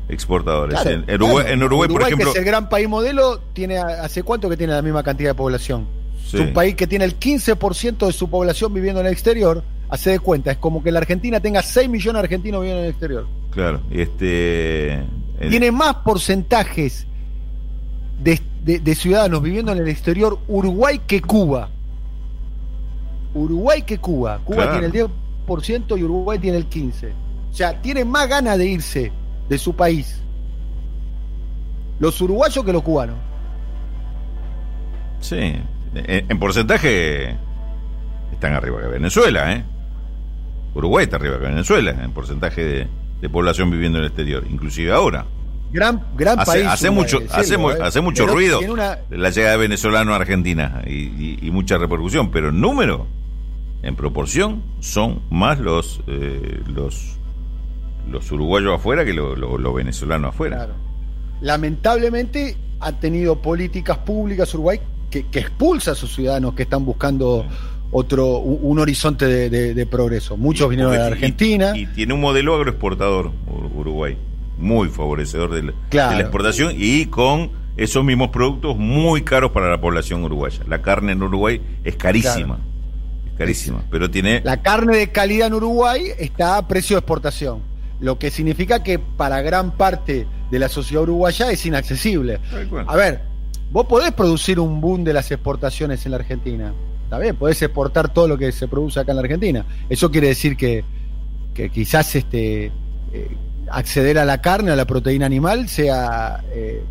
exportador. 0.09 0.74
en, 0.86 1.21
Uruguay, 1.63 1.88
por 1.88 2.01
ejemplo. 2.01 2.25
Que 2.25 2.31
es 2.31 2.36
el 2.38 2.45
gran 2.45 2.67
país 2.67 2.89
modelo, 2.89 3.39
tiene 3.53 3.77
¿hace 3.77 4.24
cuánto 4.24 4.50
que 4.50 4.57
tiene 4.57 4.74
la 4.74 4.81
misma 4.81 5.03
cantidad 5.03 5.29
de 5.29 5.36
población? 5.36 5.88
Es 6.25 6.39
un 6.39 6.53
país 6.53 6.75
que 6.75 6.86
tiene 6.86 7.05
el 7.05 7.17
15% 7.17 8.05
de 8.05 8.13
su 8.13 8.29
población 8.29 8.74
viviendo 8.74 9.00
en 9.01 9.07
el 9.07 9.13
exterior. 9.13 9.63
Hace 9.89 10.12
de 10.12 10.19
cuenta, 10.19 10.51
es 10.51 10.57
como 10.57 10.83
que 10.83 10.91
la 10.91 11.00
Argentina 11.00 11.39
tenga 11.39 11.63
6 11.63 11.89
millones 11.89 12.21
de 12.21 12.25
argentinos 12.25 12.62
viviendo 12.62 12.81
en 12.81 12.86
el 12.86 12.91
exterior. 12.91 13.27
Claro, 13.51 13.81
este. 13.89 15.03
Tiene 15.50 15.71
más 15.71 15.95
porcentajes 15.95 17.07
de, 18.23 18.95
ciudadanos 18.95 19.41
viviendo 19.41 19.71
en 19.71 19.79
el 19.79 19.88
exterior 19.88 20.39
Uruguay 20.47 21.01
que 21.05 21.21
Cuba. 21.21 21.69
Uruguay 23.33 23.83
que 23.83 23.97
Cuba. 23.97 24.39
Cuba 24.43 24.71
tiene 24.71 24.88
el 24.88 25.09
10% 25.47 25.97
y 25.97 26.03
Uruguay 26.03 26.39
tiene 26.39 26.57
el 26.57 26.69
15%. 26.69 27.11
O 27.51 27.53
sea, 27.53 27.81
tiene 27.81 28.05
más 28.05 28.29
ganas 28.29 28.57
de 28.57 28.67
irse 28.67 29.11
de 29.47 29.57
su 29.57 29.75
país 29.75 30.21
los 31.99 32.19
uruguayos 32.21 32.65
que 32.65 32.73
los 32.73 32.81
cubanos. 32.81 33.17
Sí, 35.19 35.53
en, 35.93 36.39
porcentaje 36.39 37.35
están 38.31 38.53
arriba 38.53 38.81
que 38.81 38.88
Venezuela, 38.88 39.53
¿eh? 39.53 39.63
Uruguay 40.73 41.03
está 41.03 41.17
arriba 41.17 41.38
que 41.39 41.47
Venezuela 41.47 41.91
en 41.91 42.11
porcentaje 42.11 42.63
de, 42.63 42.88
de 43.19 43.29
población 43.29 43.69
viviendo 43.69 43.97
en 43.97 44.05
el 44.05 44.07
exterior, 44.07 44.45
inclusive 44.49 44.93
ahora. 44.93 45.25
Gran, 45.71 46.03
gran 46.15 46.39
hace, 46.39 46.51
país. 46.51 46.65
Hace 46.67 46.89
mucho, 46.89 47.19
hace, 47.31 47.55
¿eh? 47.55 47.77
hace 47.81 48.01
mucho 48.01 48.25
ruido 48.25 48.59
la 49.09 49.29
llegada 49.29 49.53
de 49.53 49.57
venezolano 49.57 50.13
a 50.13 50.17
Argentina 50.17 50.81
y, 50.88 51.49
mucha 51.51 51.77
repercusión, 51.77 52.31
pero 52.31 52.49
en 52.49 52.61
número, 52.61 53.07
en 53.81 53.95
proporción, 53.95 54.63
son 54.79 55.21
más 55.29 55.59
los 55.59 56.01
eh, 56.07 56.61
los 56.67 57.15
los 58.09 58.31
uruguayos 58.31 58.75
afuera 58.75 59.05
que 59.05 59.13
los 59.13 59.73
venezolanos 59.73 60.29
afuera. 60.33 60.69
Lamentablemente 61.41 62.57
ha 62.79 62.91
tenido 62.93 63.39
políticas 63.41 63.97
públicas 63.99 64.53
Uruguay 64.53 64.79
que, 65.09 65.27
que 65.27 65.39
expulsa 65.39 65.91
a 65.91 65.95
sus 65.95 66.15
ciudadanos 66.15 66.53
que 66.53 66.63
están 66.63 66.85
buscando 66.85 67.45
otro 67.91 68.38
un, 68.38 68.79
horizonte 68.79 69.49
de, 69.49 69.85
progreso. 69.85 70.38
Muchos 70.38 70.69
vinieron 70.69 70.93
de 70.93 71.01
Argentina. 71.01 71.73
Y, 71.75 71.88
tiene 71.88 72.13
un 72.13 72.21
modelo 72.21 72.55
agroexportador 72.55 73.31
Uruguay, 73.75 74.17
muy 74.59 74.89
favorecedor 74.89 75.51
de 75.53 75.73
la, 75.91 76.19
exportación 76.19 76.73
y 76.75 77.05
con 77.05 77.51
esos 77.77 78.03
mismos 78.03 78.29
productos 78.29 78.77
muy 78.77 79.23
caros 79.23 79.51
para 79.51 79.69
la 79.69 79.79
población 79.79 80.23
uruguaya. 80.23 80.63
La 80.67 80.81
carne 80.81 81.13
en 81.13 81.23
Uruguay 81.23 81.61
es 81.83 81.95
carísima. 81.95 82.59
Es 83.25 83.37
carísima, 83.37 83.83
pero 83.89 84.11
tiene... 84.11 84.41
La 84.43 84.61
carne 84.61 84.97
de 84.97 85.11
calidad 85.11 85.47
en 85.47 85.53
Uruguay 85.53 86.11
está 86.19 86.57
a 86.57 86.67
precio 86.67 86.95
de 86.95 86.99
exportación, 86.99 87.61
lo 87.99 88.19
que 88.19 88.31
significa 88.31 88.83
que 88.83 88.99
para 88.99 89.41
gran 89.41 89.71
parte 89.71 90.27
de 90.51 90.59
la 90.59 90.67
sociedad 90.67 91.03
uruguaya 91.03 91.51
es 91.51 91.65
inaccesible. 91.65 92.39
A 92.85 92.95
ver, 92.95 93.21
vos 93.71 93.85
podés 93.85 94.11
producir 94.11 94.59
un 94.59 94.81
boom 94.81 95.03
de 95.03 95.13
las 95.13 95.31
exportaciones 95.31 96.05
en 96.05 96.11
la 96.11 96.17
Argentina, 96.17 96.73
Está 97.09 97.17
bien, 97.17 97.35
podés 97.35 97.59
exportar 97.59 98.13
todo 98.13 98.27
lo 98.27 98.37
que 98.37 98.51
se 98.51 98.67
produce 98.67 98.99
acá 98.99 99.13
en 99.13 99.15
la 99.15 99.23
Argentina. 99.23 99.65
Eso 99.89 100.11
quiere 100.11 100.27
decir 100.27 100.55
que, 100.55 100.83
quizás 101.73 102.15
este 102.15 102.71
eh, 103.11 103.37
acceder 103.71 104.17
a 104.17 104.25
la 104.25 104.41
carne, 104.41 104.71
a 104.71 104.75
la 104.75 104.85
proteína 104.85 105.25
animal, 105.25 105.67
sea 105.69 106.43
eh, 106.53 106.83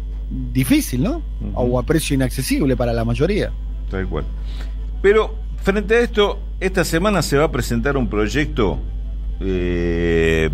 difícil, 0.53 1.03
¿no? 1.03 1.23
O 1.55 1.79
a 1.79 1.83
precio 1.83 2.15
inaccesible 2.15 2.77
para 2.77 2.93
la 2.93 3.05
mayoría. 3.05 3.51
Tal 3.91 4.07
cual. 4.09 4.25
Pero 5.03 5.35
frente 5.63 5.95
a 5.95 6.01
esto, 6.01 6.39
esta 6.61 6.85
semana 6.85 7.23
se 7.23 7.37
va 7.37 7.45
a 7.45 7.53
presentar 7.53 7.97
un 7.97 8.09
proyecto 8.09 8.79
eh, 9.41 10.51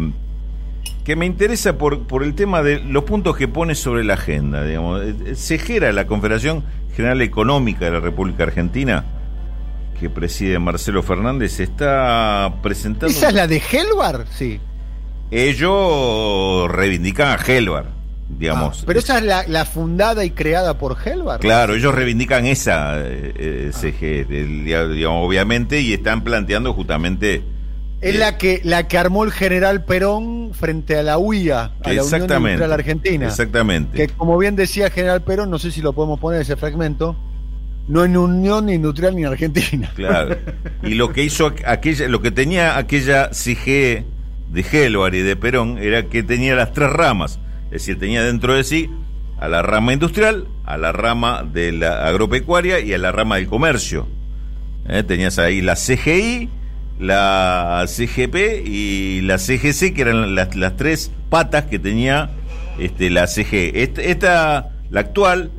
que 1.04 1.16
me 1.16 1.26
interesa 1.26 1.76
por, 1.76 2.07
por 2.07 2.23
el 2.23 2.35
tema 2.35 2.62
de 2.62 2.81
los 2.81 3.04
puntos 3.04 3.37
que 3.37 3.49
pone 3.49 3.75
sobre 3.75 4.04
la 4.04 4.14
agenda. 4.14 4.64
Digamos. 4.64 5.02
Cejera, 5.35 5.93
la 5.93 6.07
Confederación 6.07 6.64
General 6.97 7.21
Económica 7.23 7.87
de 7.87 7.90
la 7.90 8.00
República 8.00 8.45
Argentina, 8.45 9.04
que 9.99 10.09
preside 10.11 10.59
Marcelo 10.59 11.02
Fernández 11.02 11.61
está 11.61 12.54
presentando... 12.62 13.09
¿Esa 13.09 13.28
es 13.28 13.35
la 13.35 13.47
de 13.47 13.61
Helvar? 13.71 14.26
Sí. 14.31 14.61
Ellos 15.31 16.71
reivindican 16.71 17.28
a 17.28 17.43
Helvar, 17.43 17.87
digamos. 18.28 18.81
Ah, 18.81 18.85
pero 18.87 18.99
esa 18.99 19.19
es 19.19 19.49
la, 19.49 19.64
fundada 19.64 20.25
y 20.25 20.31
creada 20.31 20.78
por 20.78 20.97
Helvar. 21.04 21.40
Claro, 21.40 21.75
ellos 21.75 21.95
reivindican 21.95 22.47
esa 22.47 22.95
eh, 22.99 23.71
CG, 23.73 24.28
digamos, 24.28 25.26
obviamente, 25.26 25.81
y 25.81 25.93
están 25.93 26.23
planteando 26.23 26.73
justamente... 26.73 27.43
Es 28.00 28.16
la 28.16 28.37
que 28.37 28.61
la 28.64 28.87
que 28.87 28.99
armó 28.99 29.25
el 29.25 29.33
general 29.33 29.87
Perón 29.87 30.50
frente 30.52 30.99
a 30.99 31.02
la 31.02 31.16
UIA, 31.16 31.73
a 31.83 31.93
la 31.95 32.02
Unión 32.04 32.23
Industrial 32.23 32.73
Argentina. 32.73 33.26
Exactamente. 33.26 33.97
Que 33.97 34.09
como 34.12 34.37
bien 34.37 34.57
decía 34.57 34.87
el 34.87 34.93
general 34.93 35.23
Perón, 35.23 35.49
no 35.49 35.59
sé 35.59 35.71
si 35.71 35.81
lo 35.81 35.95
podemos 35.95 36.21
poner 36.21 36.43
ese 36.43 36.54
fragmento, 36.57 37.16
no 37.88 38.04
en 38.04 38.16
Unión 38.19 38.69
Industrial 38.69 39.16
ni 39.16 39.23
en 39.23 39.28
Argentina. 39.28 39.90
Claro. 39.95 40.37
Y 40.83 40.95
lo 40.95 41.14
que 41.14 41.23
hizo 41.23 41.54
aquella, 41.64 42.09
lo 42.09 42.21
que 42.21 42.31
tenía 42.31 42.76
aquella 42.76 43.31
CGE 43.31 44.04
de 44.55 44.65
Helvar 44.73 45.15
y 45.15 45.23
de 45.23 45.37
Perón 45.37 45.79
era 45.79 46.05
que 46.05 46.23
tenía 46.23 46.55
las 46.55 46.73
tres 46.73 46.91
ramas. 46.91 47.41
Es 47.67 47.83
decir, 47.83 47.99
tenía 47.99 48.23
dentro 48.23 48.55
de 48.55 48.65
sí 48.65 48.89
a 49.39 49.49
la 49.49 49.63
rama 49.63 49.93
industrial, 49.93 50.47
a 50.65 50.79
la 50.79 50.93
rama 50.93 51.43
de 51.43 51.73
la 51.73 52.07
agropecuaria 52.07 52.79
y 52.81 52.95
a 52.95 52.99
la 52.99 53.11
rama 53.13 53.37
del 53.37 53.49
comercio. 53.49 54.07
¿Eh? 54.89 55.03
Tenías 55.03 55.39
ahí 55.39 55.61
la 55.61 55.75
CGI, 55.75 56.49
la 57.01 57.85
CGP 57.87 58.65
y 58.65 59.21
la 59.23 59.39
CGC, 59.39 59.93
que 59.93 60.03
eran 60.03 60.35
las, 60.37 60.55
las 60.55 60.77
tres 60.77 61.11
patas 61.29 61.65
que 61.65 61.81
tenía 61.81 62.31
este, 62.79 63.11
la 63.11 63.27
CGE. 63.27 63.73
esta 63.83 64.71
la 64.91 65.01
actual, 65.01 65.51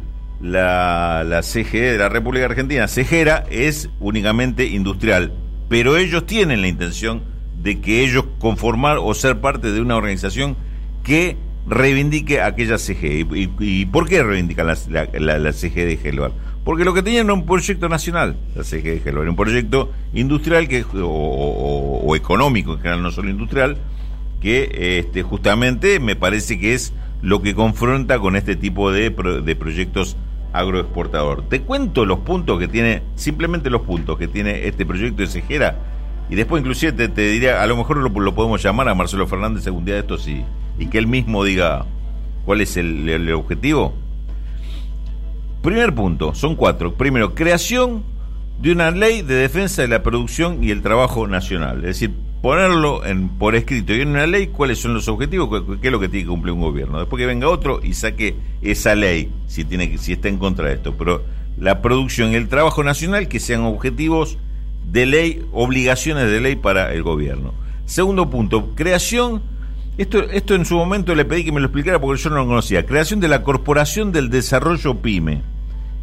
la, 0.42 1.26
la 1.26 1.42
CGE 1.42 1.92
de 1.92 1.98
la 1.98 2.08
República 2.08 2.46
Argentina, 2.46 2.88
CEGERA, 2.88 3.44
es 3.50 3.90
únicamente 4.00 4.66
industrial, 4.66 5.34
pero 5.68 5.98
ellos 5.98 6.26
tienen 6.26 6.62
la 6.62 6.70
intención 6.70 7.35
de 7.66 7.82
que 7.82 8.04
ellos 8.04 8.26
conformar 8.38 9.00
o 9.00 9.12
ser 9.16 9.42
parte 9.42 9.72
de 9.72 9.82
una 9.82 9.96
organización 9.96 10.56
que 11.04 11.36
reivindique 11.68 12.40
aquella 12.40 12.78
CGE. 12.78 13.26
¿Y, 13.60 13.86
por 13.88 14.08
qué 14.08 14.22
reivindican 14.22 14.68
la, 14.68 14.78
la, 15.40 15.52
CGE 15.52 15.84
de 15.84 16.00
Helvar? 16.04 16.32
Porque 16.64 16.86
lo 16.86 16.94
que 16.94 17.02
tenían 17.02 17.26
era 17.26 17.34
un 17.34 17.48
proyecto 17.48 17.90
nacional, 17.90 18.38
la 18.54 18.62
CGE 18.62 19.00
de 19.00 19.02
Helvar, 19.04 19.28
un 19.28 19.36
proyecto 19.36 19.92
industrial 20.14 20.68
que, 20.68 20.86
o, 20.94 22.16
económico, 22.16 22.74
en 22.74 22.78
general 22.78 23.02
no 23.02 23.10
solo 23.10 23.32
industrial, 23.32 23.78
que 24.42 25.00
este, 25.00 25.24
justamente 25.24 26.00
me 26.00 26.16
parece 26.16 26.60
que 26.60 26.76
es 26.76 26.94
lo 27.24 27.42
que 27.42 27.56
confronta 27.56 28.20
con 28.20 28.36
este 28.36 28.56
tipo 28.56 28.92
de, 28.92 29.10
de 29.10 29.56
proyectos 29.56 30.18
agroexportador. 30.54 31.50
Te 31.50 31.62
cuento 31.62 32.06
los 32.06 32.20
puntos 32.20 32.60
que 32.60 32.68
tiene, 32.68 33.02
simplemente 33.16 33.72
los 33.72 33.82
puntos 33.82 34.20
que 34.20 34.28
tiene 34.28 34.68
este 34.68 34.86
proyecto 34.86 35.24
de 35.24 35.28
Cejera, 35.28 35.95
y 36.30 36.36
después 36.36 36.62
inclusive 36.62 36.92
te, 36.92 37.22
diría, 37.22 37.62
a 37.62 37.68
lo 37.68 37.78
mejor 37.78 37.98
lo, 37.98 38.36
podemos 38.36 38.62
llamar 38.62 38.90
a 38.90 38.96
Marcelo 38.96 39.28
Fernández 39.28 39.66
algún 39.68 39.86
día 39.86 39.96
de 39.96 40.02
estos 40.02 40.28
y, 40.28 40.44
y 40.80 40.88
que 40.88 40.98
él 40.98 41.08
mismo 41.08 41.44
diga 41.44 41.86
cuál 42.46 42.62
es 42.62 42.78
el, 42.78 43.32
objetivo. 43.34 43.94
Primer 45.62 45.94
punto, 45.94 46.34
son 46.36 46.56
cuatro. 46.56 46.94
Primero, 46.94 47.34
creación 47.34 48.04
de 48.62 48.72
una 48.72 48.92
ley 48.92 49.22
de 49.22 49.36
defensa 49.36 49.82
de 49.82 49.88
la 49.88 50.04
producción 50.04 50.64
y 50.64 50.72
el 50.72 50.82
trabajo 50.82 51.28
nacional. 51.28 51.78
Es 51.78 52.00
decir, 52.00 52.14
ponerlo 52.42 53.04
en, 53.06 53.30
por 53.30 53.56
escrito 53.56 53.94
y 53.94 54.02
en 54.02 54.10
una 54.10 54.28
ley 54.28 54.48
cuáles 54.48 54.80
son 54.80 54.94
los 54.94 55.08
objetivos, 55.08 55.64
qué 55.82 55.88
es 55.88 55.92
lo 55.92 56.00
que 56.00 56.08
tiene 56.08 56.26
que 56.26 56.30
cumplir 56.30 56.54
un 56.54 56.62
gobierno. 56.62 57.00
Después 57.00 57.20
que 57.20 57.26
venga 57.26 57.50
otro 57.50 57.80
y 57.84 57.94
saque 57.94 58.36
esa 58.62 58.96
ley, 58.96 59.32
si, 59.48 59.66
tiene, 59.66 59.98
si 59.98 60.14
está 60.14 60.30
en 60.30 60.38
contra 60.38 60.70
de 60.70 60.76
esto. 60.76 60.96
Pero 60.96 61.24
la 61.58 61.82
producción 61.82 62.32
y 62.32 62.36
el 62.36 62.48
trabajo 62.48 62.84
nacional 62.84 63.28
que 63.28 63.40
sean 63.40 63.62
objetivos 63.62 64.38
de 64.92 65.06
ley, 65.06 65.46
obligaciones 65.52 66.30
de 66.30 66.42
ley 66.42 66.56
para 66.56 66.94
el 66.94 67.04
gobierno. 67.04 67.54
Segundo 67.86 68.30
punto, 68.30 68.72
creación, 68.76 69.42
esto, 69.98 70.24
esto 70.24 70.56
en 70.56 70.66
su 70.66 70.76
momento 70.76 71.14
le 71.16 71.26
pedí 71.26 71.44
que 71.44 71.52
me 71.52 71.60
lo 71.60 71.68
explicara 71.68 72.00
porque 72.00 72.22
yo 72.22 72.30
no 72.30 72.38
lo 72.38 72.48
conocía, 72.48 72.86
creación 72.86 73.20
de 73.20 73.28
la 73.28 73.44
Corporación 73.44 74.12
del 74.12 74.30
Desarrollo 74.30 74.96
PYME. 74.96 75.42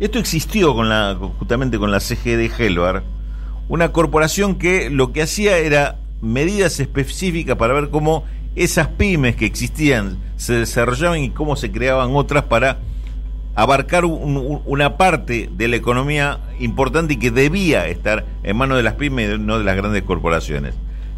Esto 0.00 0.18
existió 0.18 0.74
con 0.74 0.88
la, 0.88 1.16
justamente 1.38 1.78
con 1.78 1.90
la 1.90 2.00
CG 2.00 2.36
de 2.36 2.50
Helvar, 2.58 3.02
una 3.68 3.92
corporación 3.92 4.56
que 4.56 4.90
lo 4.90 5.12
que 5.12 5.22
hacía 5.22 5.58
era 5.58 5.98
medidas 6.20 6.80
específicas 6.80 7.56
para 7.56 7.74
ver 7.74 7.90
cómo 7.90 8.24
esas 8.54 8.88
pymes 8.88 9.36
que 9.36 9.46
existían 9.46 10.18
se 10.36 10.54
desarrollaban 10.54 11.20
y 11.20 11.30
cómo 11.30 11.56
se 11.56 11.70
creaban 11.70 12.10
otras 12.14 12.44
para 12.44 12.78
abarcar 13.54 14.04
una 14.04 14.96
parte 14.96 15.50
de 15.52 15.68
la 15.68 15.76
economía 15.76 16.38
importante 16.58 17.14
y 17.14 17.16
que 17.18 17.30
debía 17.30 17.86
estar 17.86 18.24
en 18.42 18.56
manos 18.56 18.78
de 18.78 18.82
las 18.82 18.94
pymes 18.94 19.38
no 19.38 19.58
de 19.58 19.64
las 19.64 19.76
grandes 19.76 20.02
corporaciones. 20.02 20.74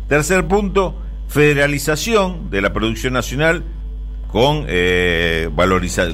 Tercer 0.08 0.46
punto, 0.46 0.96
federalización 1.28 2.50
de 2.50 2.60
la 2.60 2.72
producción 2.72 3.12
nacional 3.12 3.64
con, 4.28 4.64
eh, 4.66 5.48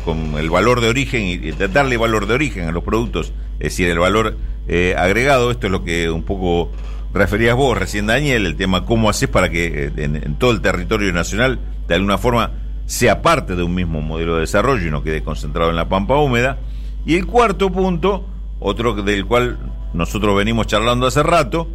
con 0.04 0.38
el 0.38 0.50
valor 0.50 0.82
de 0.82 0.88
origen 0.88 1.22
y 1.22 1.52
darle 1.52 1.96
valor 1.96 2.26
de 2.26 2.34
origen 2.34 2.68
a 2.68 2.72
los 2.72 2.84
productos, 2.84 3.32
es 3.58 3.70
decir, 3.72 3.88
el 3.88 3.98
valor 3.98 4.36
eh, 4.68 4.94
agregado, 4.96 5.50
esto 5.50 5.66
es 5.66 5.72
lo 5.72 5.84
que 5.84 6.10
un 6.10 6.22
poco 6.22 6.70
referías 7.14 7.56
vos 7.56 7.76
recién, 7.78 8.06
Daniel, 8.06 8.46
el 8.46 8.56
tema 8.56 8.84
cómo 8.84 9.08
haces 9.08 9.28
para 9.28 9.48
que 9.48 9.86
eh, 9.86 9.92
en, 9.96 10.34
todo 10.34 10.50
el 10.50 10.60
territorio 10.60 11.12
nacional, 11.12 11.58
de 11.88 11.94
alguna 11.94 12.18
forma, 12.18 12.52
sea 12.90 13.22
parte 13.22 13.54
de 13.54 13.62
un 13.62 13.72
mismo 13.72 14.02
modelo 14.02 14.34
de 14.34 14.40
desarrollo 14.40 14.84
y 14.84 14.90
no 14.90 15.04
quede 15.04 15.22
concentrado 15.22 15.70
en 15.70 15.76
la 15.76 15.88
pampa 15.88 16.16
húmeda. 16.16 16.58
Y 17.06 17.14
el 17.14 17.24
cuarto 17.24 17.70
punto, 17.70 18.26
otro 18.58 18.94
del 18.94 19.26
cual 19.26 19.60
nosotros 19.94 20.36
venimos 20.36 20.66
charlando 20.66 21.06
hace 21.06 21.22
rato, 21.22 21.68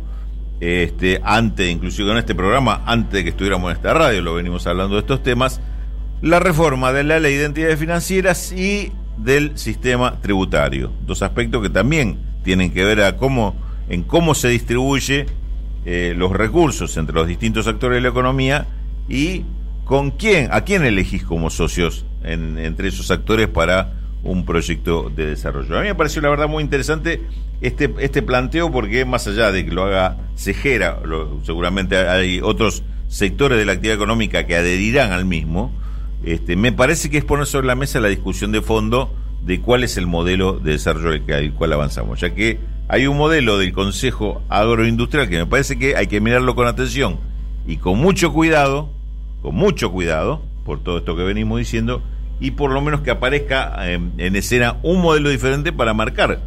este, 0.60 1.22
antes, 1.24 1.72
inclusive 1.72 2.10
con 2.10 2.18
este 2.18 2.36
programa, 2.36 2.82
antes 2.86 3.14
de 3.14 3.24
que 3.24 3.30
estuviéramos 3.30 3.72
en 3.72 3.78
esta 3.78 3.94
radio, 3.94 4.22
lo 4.22 4.34
venimos 4.34 4.68
hablando 4.68 4.96
de 4.96 5.02
estos 5.02 5.24
temas, 5.24 5.62
la 6.22 6.42
reforma 6.42 6.92
de 6.92 7.06
la 7.06 7.18
ley 7.22 7.36
de 7.36 7.46
entidades 7.46 7.80
financieras 7.80 8.52
y 8.52 8.92
del 9.16 9.58
sistema 9.58 10.20
tributario. 10.20 10.92
Dos 11.06 11.22
aspectos 11.22 11.62
que 11.62 11.70
también 11.70 12.20
tienen 12.44 12.74
que 12.74 12.84
ver 12.84 13.00
a 13.00 13.16
cómo, 13.16 13.56
en 13.88 14.04
cómo 14.04 14.36
se 14.36 14.50
distribuye 14.50 15.28
eh, 15.86 16.14
los 16.18 16.34
recursos 16.34 16.98
entre 16.98 17.16
los 17.16 17.26
distintos 17.26 17.68
actores 17.68 17.96
de 17.96 18.02
la 18.02 18.10
economía 18.10 18.68
y 19.08 19.46
con 19.86 20.12
quién, 20.12 20.50
a 20.52 20.62
quién 20.62 20.84
elegís 20.84 21.24
como 21.24 21.50
socios 21.50 22.06
entre 22.24 22.90
esos 22.90 23.12
actores 23.12 23.48
para 23.48 23.94
un 24.24 24.44
proyecto 24.44 25.12
de 25.16 25.28
desarrollo. 25.28 25.78
A 25.78 25.82
mí 25.82 25.88
me 25.88 25.96
pareció 25.96 26.22
la 26.22 26.30
verdad 26.30 26.50
muy 26.50 26.64
interesante 26.64 27.22
este, 27.62 27.94
este 28.00 28.24
planteo 28.24 28.72
porque 28.72 29.06
más 29.06 29.28
allá 29.28 29.52
de 29.52 29.64
que 29.64 29.72
lo 29.72 29.84
haga 29.84 30.18
Cejera, 30.36 31.00
seguramente 31.44 31.96
hay 31.96 32.42
otros 32.42 32.84
sectores 33.08 33.60
de 33.60 33.66
la 33.66 33.74
actividad 33.74 33.96
económica 33.96 34.46
que 34.48 34.56
adherirán 34.56 35.12
al 35.12 35.26
mismo, 35.26 35.72
este, 36.24 36.56
me 36.56 36.72
parece 36.72 37.12
que 37.12 37.20
es 37.20 37.24
poner 37.24 37.46
sobre 37.46 37.68
la 37.68 37.76
mesa 37.76 38.00
la 38.00 38.08
discusión 38.08 38.52
de 38.52 38.64
fondo 38.64 39.14
de 39.44 39.62
cuál 39.62 39.84
es 39.84 39.98
el 39.98 40.08
modelo 40.08 40.54
de 40.54 40.72
desarrollo 40.72 41.22
al 41.36 41.54
cual 41.54 41.74
avanzamos, 41.74 42.20
ya 42.20 42.34
que 42.34 42.58
hay 42.88 43.06
un 43.06 43.18
modelo 43.18 43.60
del 43.60 43.74
Consejo 43.74 44.42
Agroindustrial 44.50 45.30
que 45.30 45.38
me 45.38 45.46
parece 45.46 45.78
que 45.78 45.96
hay 45.96 46.08
que 46.08 46.20
mirarlo 46.22 46.56
con 46.56 46.68
atención 46.68 47.20
y 47.68 47.78
con 47.78 48.00
mucho 48.00 48.34
cuidado, 48.34 48.90
con 49.46 49.54
mucho 49.54 49.92
cuidado, 49.92 50.42
por 50.66 50.82
todo 50.82 50.98
esto 50.98 51.16
que 51.16 51.22
venimos 51.22 51.60
diciendo, 51.60 52.02
y 52.40 52.52
por 52.52 52.72
lo 52.72 52.82
menos 52.82 53.02
que 53.02 53.12
aparezca 53.12 53.92
em, 53.92 54.10
en, 54.18 54.36
escena 54.36 54.78
un 54.82 55.04
modelo 55.04 55.30
diferente 55.30 55.72
para 55.72 55.94
marcar 55.94 56.40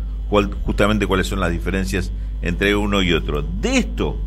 justamente 0.65 1.07
cuáles 1.07 1.29
son 1.29 1.39
las 1.39 1.53
diferencias 1.53 2.11
entre 2.43 2.75
uno 2.75 3.01
y 3.01 3.13
otro. 3.13 3.43
De 3.43 3.79
esto, 3.79 4.19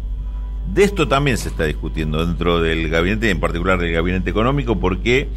de 0.74 0.86
esto 0.86 1.10
también 1.10 1.38
se 1.38 1.50
está 1.50 1.66
discutiendo 1.66 2.26
dentro 2.26 2.62
del 2.62 2.88
gabinete, 2.88 3.30
en 3.30 3.42
particular 3.42 3.78
del 3.78 3.92
gabinete 3.92 4.30
económico, 4.30 4.80
porque 4.80 5.28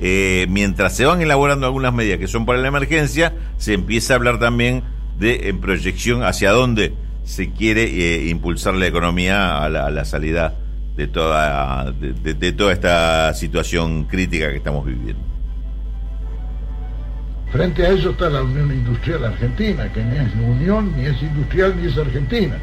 eh, 0.00 0.46
mientras 0.50 0.96
se 0.96 1.04
van 1.04 1.22
elaborando 1.22 1.66
algunas 1.66 1.94
medidas 1.94 2.18
que 2.18 2.26
son 2.26 2.46
para 2.46 2.58
la 2.58 2.66
emergencia, 2.66 3.32
se 3.58 3.74
empieza 3.74 4.14
a 4.14 4.16
hablar 4.16 4.40
también 4.40 4.82
de 5.20 5.48
en 5.48 5.60
proyección 5.60 6.24
hacia 6.24 6.50
dónde 6.50 6.94
se 7.22 7.52
quiere 7.52 7.84
eh, 7.84 8.28
impulsar 8.28 8.74
la 8.74 8.88
economía 8.88 9.62
a 9.62 9.68
la, 9.68 10.04
salida 10.04 10.56
de 10.96 11.06
toda, 11.06 11.90
de 11.92 12.52
toda 12.52 12.72
esta 12.72 13.32
situación 13.34 14.04
crítica 14.04 14.50
que 14.50 14.56
estamos 14.56 14.84
viviendo. 14.84 15.32
Frente 17.52 17.84
a 17.84 17.90
eso 17.90 18.10
está 18.10 18.30
la 18.30 18.42
Unión 18.42 18.72
Industrial 18.72 19.26
Argentina, 19.26 19.92
que 19.92 20.02
ni 20.02 20.16
es 20.16 20.34
unión, 20.34 20.90
ni 20.96 21.04
es 21.04 21.20
industrial, 21.22 21.74
ni 21.78 21.86
es 21.86 21.98
argentina. 21.98 22.56